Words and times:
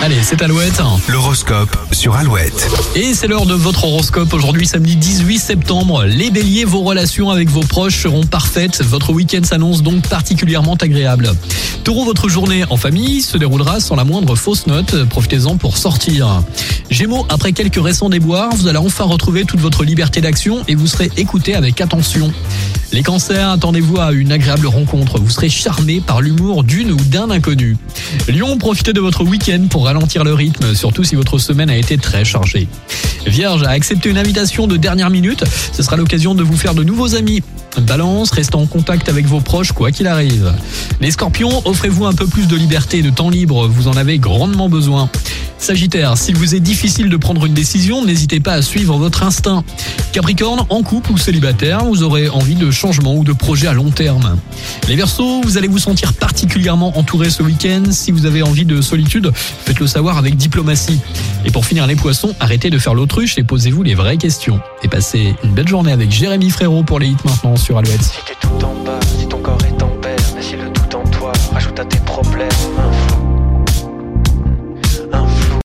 Allez, 0.00 0.22
c'est 0.22 0.40
Alouette. 0.42 0.80
L'horoscope 1.08 1.76
sur 1.90 2.14
Alouette. 2.14 2.68
Et 2.94 3.14
c'est 3.14 3.26
l'heure 3.26 3.46
de 3.46 3.54
votre 3.54 3.82
horoscope. 3.82 4.32
Aujourd'hui, 4.32 4.64
samedi 4.64 4.94
18 4.94 5.40
septembre. 5.40 6.04
Les 6.04 6.30
béliers, 6.30 6.64
vos 6.64 6.82
relations 6.82 7.30
avec 7.30 7.48
vos 7.48 7.64
proches 7.64 8.00
seront 8.00 8.24
parfaites. 8.26 8.80
Votre 8.84 9.12
week-end 9.12 9.42
s'annonce 9.42 9.82
donc 9.82 10.06
particulièrement 10.06 10.74
agréable. 10.74 11.32
Taureau, 11.82 12.04
votre 12.04 12.28
journée 12.28 12.64
en 12.70 12.76
famille 12.76 13.22
se 13.22 13.36
déroulera 13.38 13.80
sans 13.80 13.96
la 13.96 14.04
moindre 14.04 14.36
fausse 14.36 14.68
note. 14.68 15.04
Profitez-en 15.08 15.56
pour 15.56 15.76
sortir. 15.76 16.44
Gémeaux, 16.90 17.26
après 17.28 17.52
quelques 17.52 17.82
récents 17.82 18.08
déboires, 18.08 18.54
vous 18.54 18.68
allez 18.68 18.78
enfin 18.78 19.02
retrouver 19.02 19.44
toute 19.46 19.58
votre 19.58 19.82
liberté 19.82 20.20
d'action 20.20 20.62
et 20.68 20.76
vous 20.76 20.86
serez 20.86 21.10
écouté 21.16 21.56
avec 21.56 21.80
attention. 21.80 22.32
Les 22.94 23.02
cancers, 23.02 23.50
attendez-vous 23.50 23.98
à 23.98 24.12
une 24.12 24.30
agréable 24.30 24.68
rencontre. 24.68 25.18
Vous 25.18 25.28
serez 25.28 25.48
charmé 25.48 26.00
par 26.00 26.20
l'humour 26.20 26.62
d'une 26.62 26.92
ou 26.92 26.96
d'un 26.96 27.28
inconnu. 27.28 27.76
Lyon, 28.28 28.56
profitez 28.56 28.92
de 28.92 29.00
votre 29.00 29.24
week-end 29.24 29.66
pour 29.68 29.86
ralentir 29.86 30.22
le 30.22 30.32
rythme, 30.32 30.76
surtout 30.76 31.02
si 31.02 31.16
votre 31.16 31.38
semaine 31.38 31.70
a 31.70 31.76
été 31.76 31.98
très 31.98 32.24
chargée. 32.24 32.68
Vierge, 33.26 33.64
acceptez 33.64 34.10
une 34.10 34.16
invitation 34.16 34.68
de 34.68 34.76
dernière 34.76 35.10
minute. 35.10 35.42
Ce 35.72 35.82
sera 35.82 35.96
l'occasion 35.96 36.36
de 36.36 36.44
vous 36.44 36.56
faire 36.56 36.72
de 36.72 36.84
nouveaux 36.84 37.16
amis. 37.16 37.42
Balance, 37.80 38.30
restez 38.30 38.54
en 38.54 38.66
contact 38.66 39.08
avec 39.08 39.26
vos 39.26 39.40
proches 39.40 39.72
quoi 39.72 39.90
qu'il 39.90 40.06
arrive. 40.06 40.54
Les 41.00 41.10
scorpions, 41.10 41.62
offrez-vous 41.64 42.06
un 42.06 42.12
peu 42.12 42.28
plus 42.28 42.46
de 42.46 42.54
liberté 42.54 42.98
et 42.98 43.02
de 43.02 43.10
temps 43.10 43.28
libre, 43.28 43.66
vous 43.66 43.88
en 43.88 43.96
avez 43.96 44.18
grandement 44.18 44.68
besoin. 44.68 45.10
Sagittaire, 45.58 46.16
s'il 46.16 46.36
vous 46.36 46.54
est 46.54 46.60
difficile 46.60 47.08
de 47.08 47.16
prendre 47.16 47.44
une 47.46 47.54
décision, 47.54 48.04
n'hésitez 48.04 48.38
pas 48.38 48.52
à 48.52 48.62
suivre 48.62 48.98
votre 48.98 49.24
instinct. 49.24 49.64
Capricorne, 50.14 50.64
en 50.68 50.84
couple 50.84 51.10
ou 51.10 51.18
célibataire, 51.18 51.84
vous 51.84 52.04
aurez 52.04 52.28
envie 52.28 52.54
de 52.54 52.70
changement 52.70 53.16
ou 53.16 53.24
de 53.24 53.32
projet 53.32 53.66
à 53.66 53.72
long 53.72 53.90
terme. 53.90 54.36
Les 54.86 54.94
Verseaux, 54.94 55.40
vous 55.42 55.58
allez 55.58 55.66
vous 55.66 55.80
sentir 55.80 56.12
particulièrement 56.12 56.96
entouré 56.96 57.30
ce 57.30 57.42
week-end. 57.42 57.82
Si 57.90 58.12
vous 58.12 58.24
avez 58.24 58.40
envie 58.40 58.64
de 58.64 58.80
solitude, 58.80 59.32
faites-le 59.34 59.88
savoir 59.88 60.16
avec 60.16 60.36
diplomatie. 60.36 61.00
Et 61.44 61.50
pour 61.50 61.66
finir 61.66 61.88
les 61.88 61.96
poissons, 61.96 62.32
arrêtez 62.38 62.70
de 62.70 62.78
faire 62.78 62.94
l'autruche 62.94 63.38
et 63.38 63.42
posez-vous 63.42 63.82
les 63.82 63.96
vraies 63.96 64.16
questions. 64.16 64.60
Et 64.84 64.88
passez 64.88 65.34
une 65.42 65.50
belle 65.50 65.66
journée 65.66 65.90
avec 65.90 66.12
Jérémy 66.12 66.50
Frérot 66.50 66.84
pour 66.84 67.00
les 67.00 67.08
hits 67.08 67.16
maintenant 67.24 67.56
sur 67.56 67.76
Alouette. 67.76 68.00
Si 68.00 68.18
t'es 68.24 68.36
tout 68.40 68.64
en 68.64 68.84
bas, 68.84 69.00
si 69.18 69.26
ton 69.26 69.38
corps 69.38 69.58
est 69.66 69.82
en 69.82 69.88
paix, 70.00 70.14
mais 70.36 70.42
si 70.42 70.54
le 70.54 70.70
tout 70.70 70.96
en 70.96 71.02
toi 71.08 71.32
rajoute 71.52 71.80
à 71.80 71.84
tes 71.84 71.98
problèmes 71.98 72.48